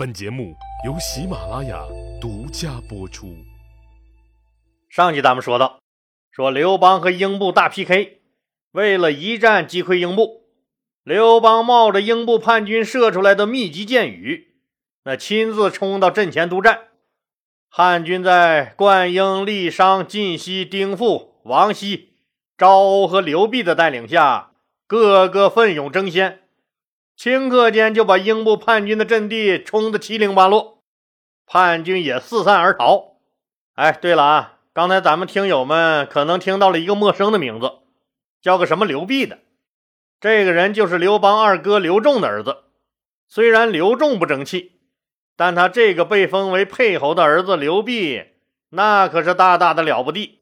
[0.00, 0.56] 本节目
[0.86, 1.84] 由喜马拉雅
[2.22, 3.36] 独家播出。
[4.88, 5.78] 上集咱们说到，
[6.30, 8.22] 说刘邦和英布大 PK，
[8.72, 10.46] 为了一战击溃英布，
[11.04, 14.54] 刘邦冒着英布叛军射出来的密集箭雨，
[15.04, 16.84] 那亲自冲到阵前督战。
[17.68, 22.14] 汉军在灌婴、郦商、晋西、丁富、王熙、
[22.56, 24.52] 昭和刘濞的带领下，
[24.86, 26.40] 个个奋勇争先。
[27.22, 30.82] 顷刻间就把英布叛军的阵地冲得七零八落，
[31.44, 33.16] 叛军也四散而逃。
[33.74, 37.72] 哎，对了啊，刚才咱们听友们可能听到了一个陌生的名字，
[38.40, 39.40] 叫个什么刘濞的。
[40.18, 42.64] 这个人就是刘邦二哥刘仲的儿子。
[43.28, 44.80] 虽然刘仲不争气，
[45.36, 48.28] 但他这个被封为沛侯的儿子刘濞，
[48.70, 50.38] 那可是大大的了不地。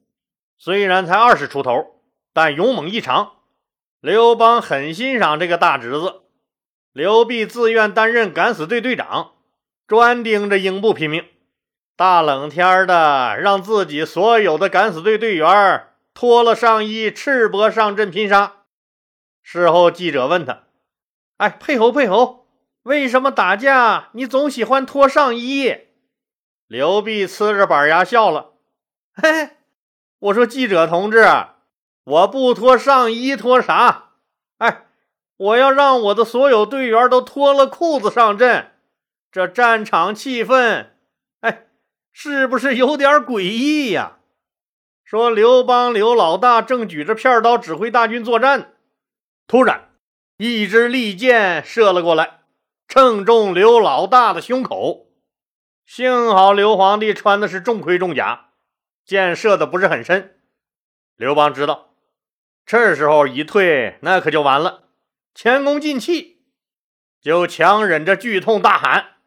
[0.57, 1.99] 虽然才二十出头，
[2.31, 3.33] 但勇猛异常。
[3.99, 6.21] 刘邦很欣赏这个大侄子。
[6.91, 9.33] 刘濞自愿担任敢死队队长，
[9.85, 11.23] 专盯着英布拼命。
[11.95, 18.63] 大冷天的，让自己所有的敢死队队员脱了上衣，赤膊上阵拼杀。
[19.43, 20.63] 事后记者问他
[21.37, 22.47] ：“哎，沛侯，沛侯，
[22.81, 25.77] 为什么打架你总喜欢脱上衣？”
[26.65, 28.53] 刘濞呲着板牙笑了
[29.13, 29.57] ：“嘿，
[30.17, 31.23] 我说记者同志，
[32.03, 34.13] 我不脱上衣脱啥？
[34.57, 34.87] 哎。”
[35.39, 38.73] 我要让我的所有队员都脱了裤子上阵，
[39.31, 40.87] 这战场气氛，
[41.39, 41.67] 哎，
[42.11, 44.17] 是不是有点诡异呀？
[45.05, 48.73] 说刘邦刘老大正举着片刀指挥大军作战，
[49.47, 49.91] 突然
[50.35, 52.41] 一支利箭射了过来，
[52.85, 55.07] 正中刘老大的胸口。
[55.85, 58.49] 幸好刘皇帝穿的是重盔重甲，
[59.05, 60.37] 箭射的不是很深。
[61.15, 61.91] 刘邦知道，
[62.65, 64.88] 这时候一退，那可就完了。
[65.33, 66.41] 前功尽弃，
[67.21, 69.17] 就强忍着剧痛大喊：“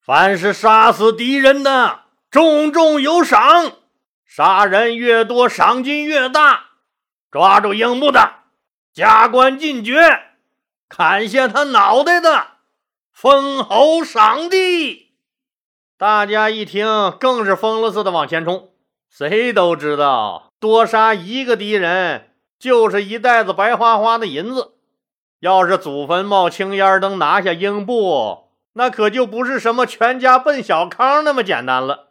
[0.00, 3.78] 凡是杀死敌人的，重重有赏；
[4.24, 6.66] 杀人越多，赏金越大。
[7.30, 8.44] 抓住英布的，
[8.92, 9.94] 加官进爵；
[10.88, 12.58] 砍下他脑袋的，
[13.12, 15.16] 封侯赏地。”
[15.98, 16.86] 大家一听，
[17.18, 18.74] 更是疯了似的往前冲。
[19.10, 24.75] 谁都知道，多杀一个敌人，就是一袋子白花花的银子。
[25.46, 32.08] 要是祖坟冒青烟，能拿下英布，那可就不是什么全家奔小康那么简单了。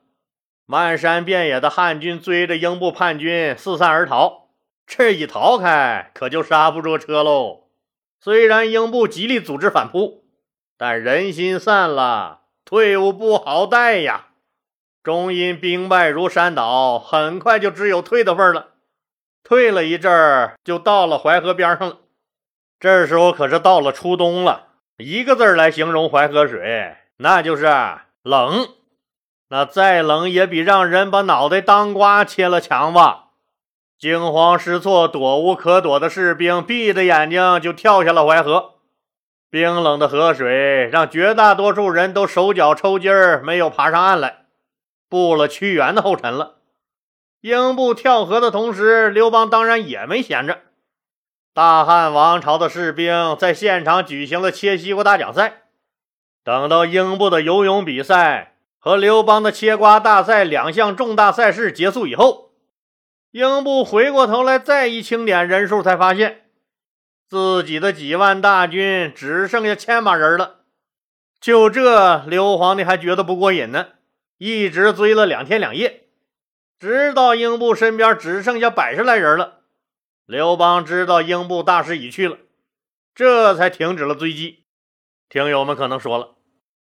[0.66, 4.47] 漫山遍野的汉军追着英布叛军四散而逃，
[4.88, 7.63] 这一逃开，可就刹不住车喽。
[8.22, 10.23] 虽然英布极力组织反扑，
[10.78, 14.28] 但人心散了，退伍不好带呀。
[15.03, 18.75] 终因兵败如山倒，很快就只有退的份了。
[19.44, 21.97] 退了一阵儿，就到了淮河边上了。
[22.85, 27.66] 这时候可是到了初冬了，一个字来形容淮河水，那就是
[28.22, 28.68] 冷。
[29.50, 33.29] 那再冷也比让人把脑袋当瓜切了强吧。
[33.97, 38.75] 惊慌失措、躲无可躲的士兵闭着眼睛就跳下了淮河。
[39.50, 44.46] 冰冷的河水让绝大多数人都手脚抽筋儿，没有爬上岸来，
[45.09, 46.57] 步了屈原的后尘了。
[47.41, 50.59] 英布跳河的同时，刘邦当然也没闲着。
[51.55, 55.61] 大汉王朝的士兵在现场举行了切西瓜大奖赛。
[56.43, 62.51] 等到英布的游泳比赛和刘邦的切瓜大赛两项重大赛事结束以后，
[63.31, 66.41] 英布回过头来再一清点人数，才发现
[67.25, 70.55] 自己的几万大军只剩下千把人了。
[71.39, 73.87] 就这，刘皇帝还觉得不过瘾呢，
[74.39, 76.07] 一直追了两天两夜，
[76.77, 79.61] 直到英布身边只剩下百十来人了。
[80.25, 82.38] 刘邦知道英布大势已去了，
[83.13, 84.66] 这才停止了追击。
[85.30, 86.36] 听友们可能说了，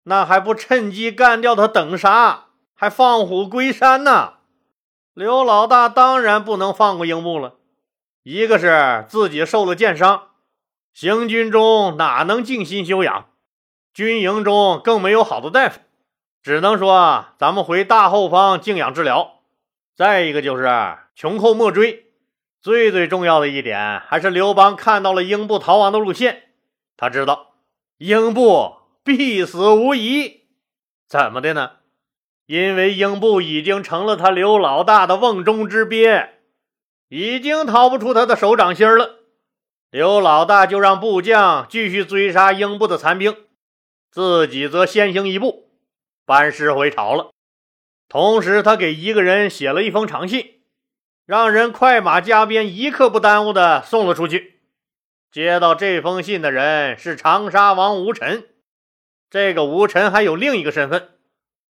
[0.04, 2.48] 那还不趁机干掉他，等啥？
[2.76, 4.34] 还放虎归山呢？
[5.14, 7.56] 刘老大当然不能放过英布了。
[8.24, 10.32] 一个是自己受了箭伤，
[10.94, 13.30] 行军中哪能静心休养？
[13.94, 15.80] 军营中更没有好的大夫，
[16.44, 19.40] 只能说咱们回大后方静养治疗。
[19.96, 22.09] 再一个就是穷寇莫追。
[22.62, 26.50] 最最重要的一点，还是刘邦看到了英布逃亡的路线，
[26.98, 27.56] 他知道
[27.98, 28.74] 英布
[29.04, 30.42] 必死无疑。
[31.08, 31.72] 怎么的呢？
[32.46, 36.42] 因为英布已经成了他刘老大的瓮中之鳖，
[37.08, 39.20] 已经逃不出他的手掌心了。
[39.90, 43.36] 刘老大就让部将继续追杀英布的残兵，
[44.12, 45.70] 自己则先行一步，
[46.26, 47.32] 班师回朝了。
[48.10, 50.59] 同时，他给一个人写了一封长信。
[51.30, 54.62] 让人快马加鞭，一刻不耽误的送了出去。
[55.32, 58.48] 接到这封信的人是长沙王吴臣。
[59.30, 61.10] 这个吴晨还有另一个身份，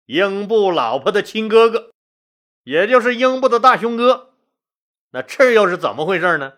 [0.07, 1.91] 英布老婆的亲哥哥，
[2.65, 4.33] 也就是英布的大兄哥。
[5.11, 6.55] 那这又是怎么回事呢？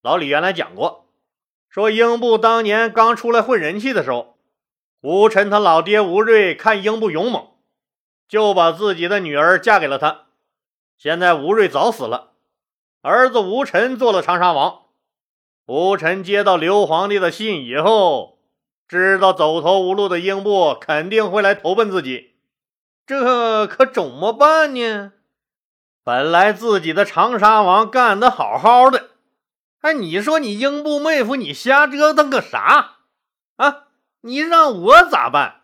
[0.00, 1.08] 老李原来讲过，
[1.68, 4.38] 说英布当年刚出来混人气的时候，
[5.00, 7.48] 吴晨他老爹吴瑞看英布勇猛，
[8.28, 10.23] 就把自己的女儿嫁给了他。
[10.96, 12.32] 现在吴瑞早死了，
[13.02, 14.82] 儿子吴晨做了长沙王。
[15.66, 18.38] 吴晨接到刘皇帝的信以后，
[18.86, 22.34] 知道走投无路的英布肯定会来投奔自己，
[23.06, 25.12] 这可怎么办呢？
[26.02, 29.08] 本来自己的长沙王干得好好的，
[29.80, 32.96] 哎，你说你英布妹夫，你瞎折腾个啥
[33.56, 33.84] 啊？
[34.20, 35.62] 你让我咋办？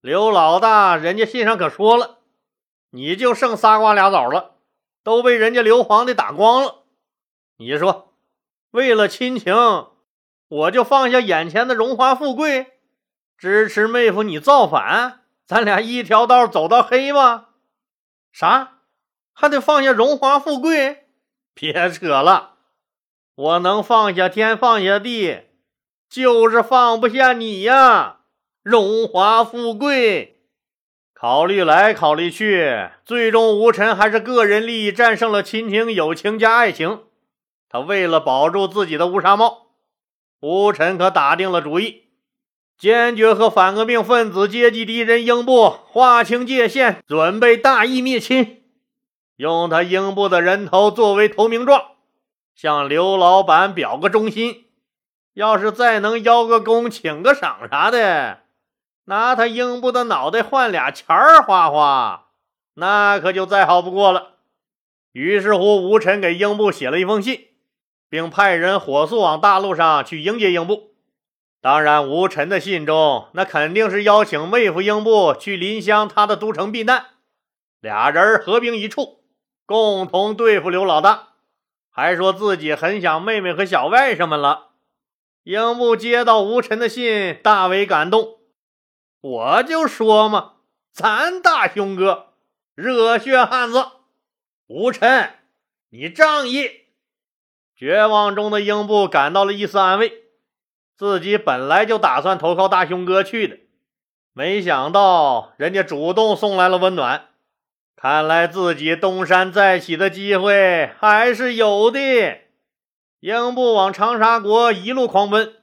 [0.00, 2.19] 刘老大，人家信上可说了，
[2.90, 4.56] 你就剩仨瓜俩枣了，
[5.02, 6.84] 都被人家刘皇帝打光了。
[7.56, 8.14] 你说？
[8.70, 9.54] 为了亲情，
[10.48, 12.78] 我就放下眼前的荣华富贵，
[13.36, 17.48] 支持妹夫你造反，咱俩一条道走到黑吗？
[18.30, 18.78] 啥？
[19.32, 21.08] 还得放下荣华富贵？
[21.54, 22.56] 别扯了，
[23.34, 25.48] 我能放下天，放下地，
[26.08, 28.20] 就是放不下你呀！
[28.62, 30.39] 荣华富贵，
[31.20, 37.02] 考虑来考虑去，最终吴尘还是个人利益战胜了亲情、友情加爱情。
[37.68, 39.66] 他为了保住自己的乌纱帽，
[40.40, 42.04] 吴尘可打定了主意，
[42.78, 48.62] 坚决和反革命分子、阶级敌人英布划清界限，准备大义灭亲，
[49.36, 51.82] 用他英布的人头作为投名状，
[52.54, 54.64] 向刘老板表个忠心。
[55.34, 58.39] 要是再能邀个功、请个赏啥的，
[59.10, 62.28] 拿他英布的脑袋换俩钱儿花花，
[62.74, 64.36] 那可就再好不过了。
[65.10, 67.48] 于是乎，吴臣给英布写了一封信。
[68.08, 70.94] 并派人火速往大陆上去迎接英布。
[71.60, 77.06] 当然，吴臣的信中那肯定是邀请妹夫英布去临湘他的都城避难，
[77.80, 79.22] 俩人合兵一处，
[79.64, 81.28] 共同对付刘老大。
[81.88, 84.70] 还说自己很想妹妹和小外甥们了。
[85.44, 88.39] 英布接到吴臣的信，大为感动。
[89.20, 90.52] 我就说嘛，
[90.92, 92.28] 咱大兄哥，
[92.74, 93.84] 热血汉子，
[94.66, 95.30] 吴尘，
[95.90, 96.70] 你仗义。
[97.76, 100.12] 绝望中的英布感到了一丝安慰，
[100.96, 103.58] 自己本来就打算投靠大兄哥去的，
[104.32, 107.28] 没想到人家主动送来了温暖，
[107.96, 112.00] 看来自己东山再起的机会还是有的。
[113.20, 115.56] 英布往长沙国一路狂奔，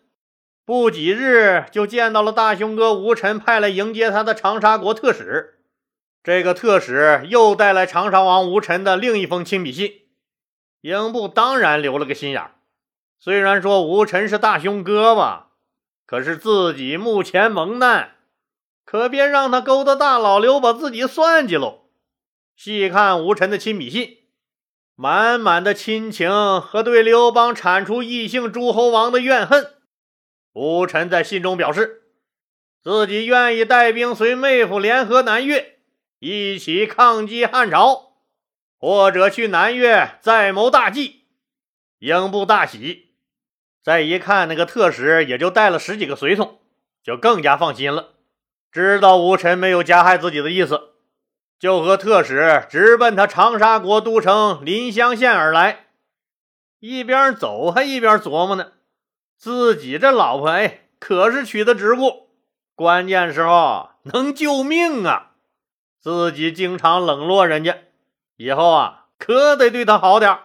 [0.67, 5.61] 不几日就见到了大兄哥吴尘派来迎接他的长沙国特使，
[6.21, 10.01] 这个特使又带来长沙王吴尘的另一封亲笔信。
[10.81, 12.51] 英布当然留了个心眼
[13.17, 15.51] 虽然说吴尘是大兄哥吧，
[16.05, 18.15] 可是自己目前蒙难，
[18.83, 21.83] 可别让他勾搭大老刘把自己算计喽。
[22.57, 24.17] 细看吴尘的亲笔信，
[24.95, 29.75] 满满的亲情和对刘邦铲除异姓诸侯王的怨恨。
[30.57, 32.01] 吴臣在信中表示，
[32.81, 35.77] 自己愿意带兵随妹夫联合南越，
[36.17, 38.15] 一起抗击汉朝。
[38.79, 41.25] 或者去南越再谋大计，
[41.99, 43.13] 英布大喜。
[43.83, 46.59] 再一看那个特使，也就带了十几个随从，
[47.03, 48.15] 就更加放心了。
[48.71, 50.93] 知道吴臣没有加害自己的意思，
[51.59, 55.85] 就和特使直奔他长沙国都城临湘县而来。
[56.79, 58.71] 一边走还一边琢磨呢，
[59.37, 62.29] 自己这老婆哎，可是娶的直顾，
[62.75, 65.33] 关键时候能救命啊！
[65.99, 67.77] 自己经常冷落人家。
[68.35, 70.39] 以后啊，可得对她好点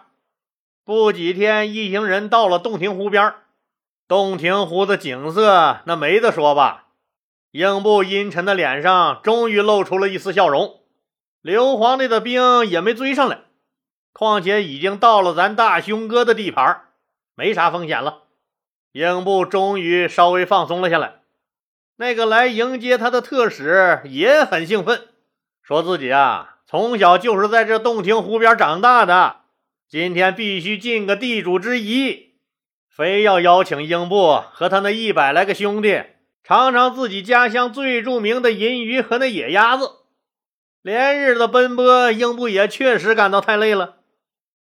[0.85, 3.33] 不几天，一行人到了洞庭湖边。
[4.07, 6.87] 洞庭湖的景色那没得说吧？
[7.51, 10.81] 英布阴沉的脸上终于露出了一丝笑容。
[11.41, 13.41] 刘皇帝的兵也没追上来，
[14.11, 16.89] 况且已经到了咱大兄哥的地盘，
[17.35, 18.22] 没啥风险了。
[18.93, 21.15] 英布终于稍微放松了下来。
[21.95, 25.07] 那个来迎接他的特使也很兴奋，
[25.63, 26.57] 说自己啊。
[26.67, 29.37] 从小就是在这洞庭湖边长大的，
[29.89, 32.35] 今天必须尽个地主之谊，
[32.87, 36.03] 非要邀请英布和他那一百来个兄弟
[36.43, 39.89] 尝尝自己家乡最著名的银鱼和那野鸭子。
[40.83, 43.95] 连日的奔波，英布也确实感到太累了，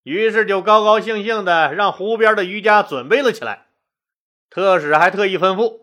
[0.04, 3.69] 于是就高高兴兴的让湖边的渔家准备了起来。
[4.50, 5.82] 特使还特意吩咐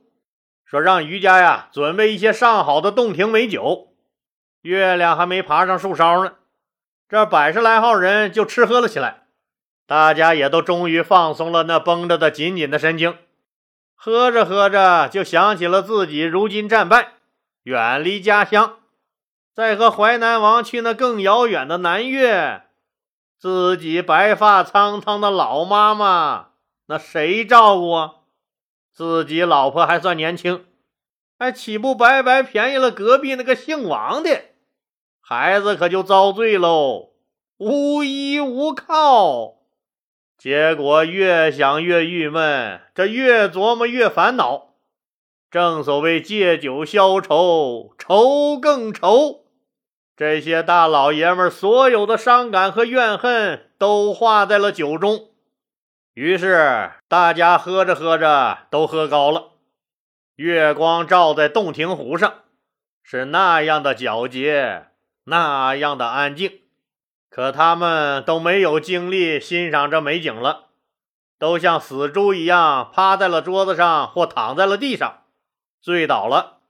[0.65, 3.95] 说，让于家呀准备一些上好的洞庭美酒。
[4.63, 6.35] 月亮还没爬上树梢呢，
[7.09, 9.27] 这百十来号人就吃喝了起来，
[9.87, 13.17] 大家也都终于放松了那绷着的紧紧的神经。
[13.95, 17.13] 喝着喝着就想起了自己如今战败，
[17.63, 18.81] 远离家乡，
[19.55, 22.65] 再和淮南王去那更遥远的南越，
[23.39, 26.49] 自己白发苍苍的老妈妈，
[26.87, 28.15] 那谁照顾啊？
[28.97, 30.65] 自己老婆还算年轻，
[31.39, 34.41] 还岂不白白便宜了隔壁那个姓王的？
[35.21, 37.11] 孩子可就遭罪喽，
[37.59, 39.57] 无依无靠。
[40.39, 44.69] 结果越想越郁闷，这越琢磨越烦恼。
[45.51, 49.45] 正所谓借酒消愁，愁更愁。
[50.17, 55.29] 这些大老爷们所有的伤感和怨恨都化在了酒中。
[56.17, 59.51] 于是大家喝着喝着都喝高了。
[60.37, 62.37] 月光照在洞庭湖上，
[63.03, 64.87] 是那样的皎洁，
[65.25, 66.61] 那样的安静。
[67.29, 70.69] 可他们都没有精力欣赏这美景了，
[71.39, 75.25] 都像死猪一样趴在了桌子上或躺在了地上，
[75.83, 76.61] 醉倒了。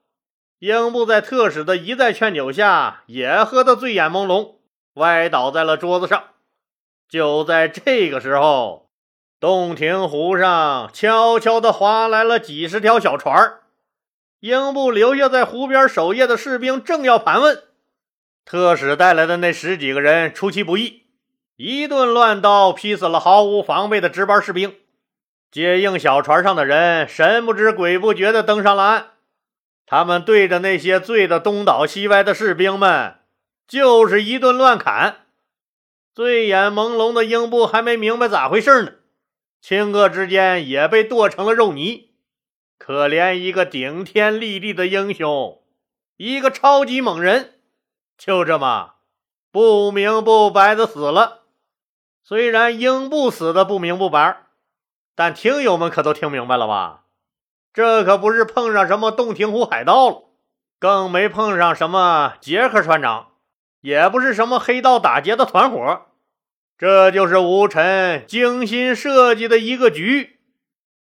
[0.58, 4.56] 英布在特使的一再劝酒下，也喝得醉眼朦胧，
[4.94, 6.30] 歪倒在了桌子上。
[7.08, 8.85] 就在这个时候，
[9.38, 13.60] 洞庭湖上悄悄地划来了几十条小船儿
[14.40, 17.62] 英布留下在湖边守夜的士兵正要盘问，
[18.44, 21.02] 特使带来的那十几个人出其不意，
[21.56, 24.74] 一顿乱刀劈死了毫无防备的值班士兵。
[25.50, 29.06] 接应小船上的人神不知鬼不觉地登上了岸。
[29.86, 33.16] 他们对着那些醉得东倒西歪的士兵们，
[33.68, 35.26] 就是一顿乱砍。
[36.14, 38.92] 醉眼朦胧的英布还没明白咋回事呢，
[39.62, 42.10] 顷刻之间也被剁成了肉泥。
[42.78, 45.62] 可怜一个顶天立地的英雄，
[46.16, 47.54] 一个超级猛人，
[48.18, 48.96] 就这么
[49.50, 51.44] 不明不白的死了。
[52.22, 54.42] 虽然英布死的不明不白，
[55.14, 57.04] 但听友们可都听明白了吧？
[57.72, 60.22] 这可不是碰上什么洞庭湖海盗了，
[60.78, 63.32] 更没碰上什么杰克船长，
[63.80, 66.06] 也不是什么黑道打劫的团伙，
[66.78, 70.38] 这就是吴臣精心设计的一个局。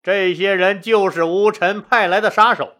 [0.03, 2.75] 这些人就是吴臣派来的杀手。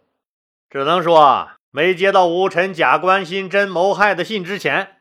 [0.69, 4.97] 只能说，没接到吴臣假关心、真谋害的信之前，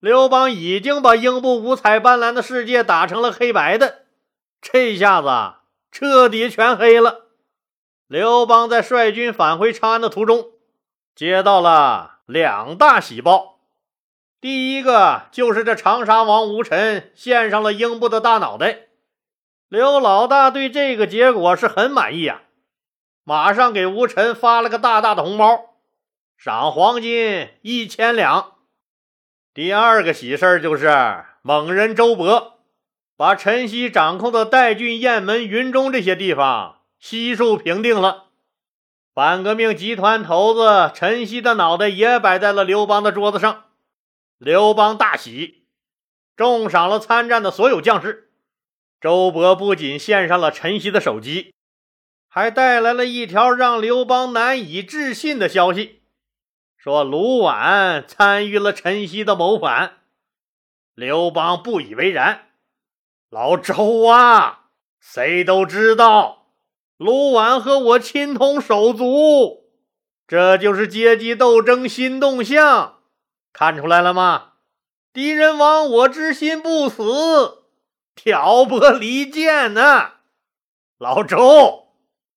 [0.00, 4.04] 刘邦已经把英布五彩斑斓的世界打成了黑白的。
[4.60, 5.54] 这下子
[5.90, 7.26] 彻底全黑了。
[8.08, 10.50] 刘邦在率军返回长安的途中，
[11.14, 13.55] 接到了两大喜报。
[14.46, 18.82] 第一个就是这长沙王吴臣献上了英布的大脑袋，
[19.68, 22.42] 刘老大对这个结果是很满意啊，
[23.24, 25.74] 马上给吴臣发了个大大的红包，
[26.36, 28.52] 赏黄金一千两。
[29.52, 32.52] 第二个喜事就是猛人周勃
[33.16, 36.76] 把陈曦掌控的代郡、雁门、云中这些地方。
[37.00, 38.26] 悉数平定了，
[39.12, 43.64] 反革命集团头子陈曦的脑袋也摆在了刘邦的桌子上。
[44.38, 45.64] 刘邦大喜，
[46.36, 48.30] 重赏了参战的所有将士。
[49.00, 51.54] 周勃不仅献上了陈豨的首级，
[52.28, 56.02] 还带来了一条让刘邦难以置信的消息：
[56.76, 60.00] 说卢绾参与了陈豨的谋反。
[60.94, 62.48] 刘邦不以为然
[63.30, 64.68] ：“老周啊，
[65.00, 66.52] 谁都知道。”
[66.98, 69.70] 卢绾和我亲同手足，
[70.26, 72.95] 这就是阶级斗争新动向，
[73.58, 74.52] 看出来了吗？
[75.14, 77.62] 敌人亡我之心不死，
[78.14, 80.10] 挑拨离间呢。
[80.98, 81.86] 老周，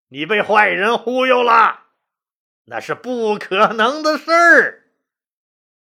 [0.07, 1.87] 你被坏人忽悠了，
[2.67, 4.83] 那是不可能的事儿。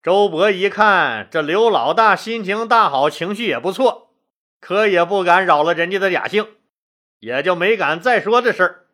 [0.02, 4.16] 周勃一看这刘老大心情大好，情绪也不错，
[4.60, 6.48] 可也不敢扰了人家的雅兴。
[7.20, 8.88] 也就没敢再说这事儿，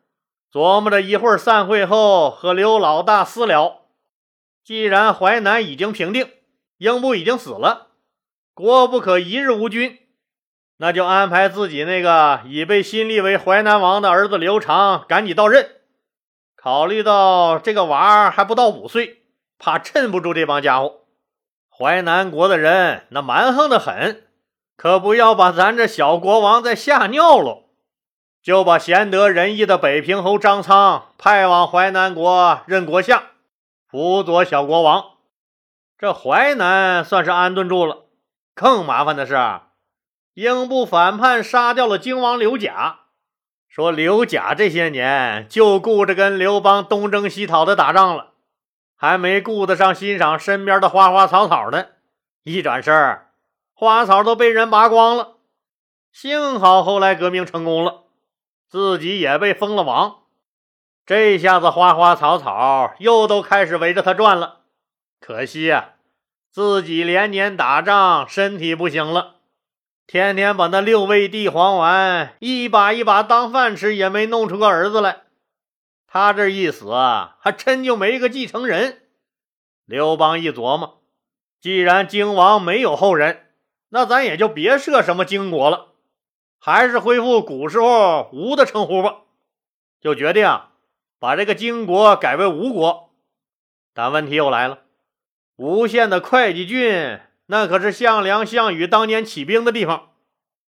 [0.52, 3.87] 琢磨着一会儿散会后和刘老大私聊。
[4.68, 6.30] 既然淮南已经平定，
[6.78, 7.88] 英布已经死了，
[8.54, 9.98] 国不可一日无君，
[10.76, 15.70] 那就安排自己那个已被新立为淮南王的儿子刘长赶紧到任。
[16.58, 19.22] 考虑到这个娃还不到五岁，
[19.58, 20.96] 怕镇不住这帮家伙。
[21.70, 24.26] 淮南国的人那蛮横的很，
[24.76, 27.70] 可不要把咱这小国王再吓尿喽。
[28.44, 33.24] 就把贤德仁义的北平侯张苍派往淮南国任国相，
[33.90, 35.04] 辅佐小国王。
[35.98, 38.06] 这淮南算是安顿住了。
[38.54, 39.36] 更麻烦的是，
[40.34, 43.00] 英布反叛杀掉了荆王刘贾，
[43.70, 48.34] 说刘贾这些年就顾着跟刘邦东征西讨的打仗了，
[48.96, 51.86] 还没顾得上欣赏身边的花花草草呢。
[52.44, 53.22] 一转身，
[53.74, 55.38] 花草都被人拔光了。
[56.12, 58.04] 幸好后来革命成功了。
[58.70, 60.24] 自己也被封了王，
[61.08, 64.64] 这下子花花草草又都开始围着他转了。
[65.22, 65.94] 可惜呀，
[66.52, 69.36] 自己连年打仗，身体不行了，
[70.06, 75.22] 天天把那六味地黄丸一把一把当饭吃，也没弄出个儿子来。
[76.08, 79.04] 他这一死啊，还真就没个继承人。
[79.86, 81.00] 刘邦一琢磨，
[81.62, 83.46] 既然荆王没有后人，
[83.88, 85.94] 那咱也就别设什么荆国了，
[86.60, 89.20] 还是恢复古时候吴的称呼吧。
[90.02, 90.46] 就决定。
[91.20, 93.10] 把这个荆国改为吴国，
[93.94, 94.80] 但问题又来了。
[95.56, 100.10] 吴县的会稽郡，那可是项梁、项羽当年起兵的地方。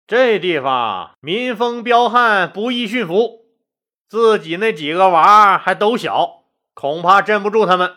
[0.07, 3.47] 这地方民风彪悍，不易驯服。
[4.07, 6.43] 自己那几个娃还都小，
[6.75, 7.95] 恐怕镇不住他们，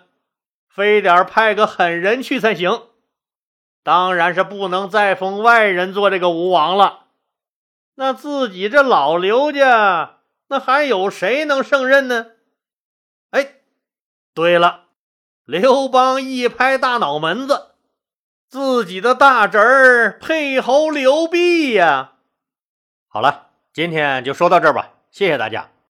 [0.70, 2.84] 非得派个狠人去才行。
[3.84, 7.08] 当然是不能再封外人做这个吴王了。
[7.96, 12.28] 那自己这老刘家，那还有谁能胜任呢？
[14.38, 14.82] 对了，
[15.46, 17.72] 刘邦一拍大脑门子，
[18.48, 22.12] 自己的大侄儿沛侯刘濞呀！
[23.08, 25.72] 好了，今天就说到这儿吧，谢谢大家。